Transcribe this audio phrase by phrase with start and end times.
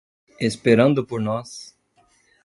[0.39, 1.75] Esperando por nós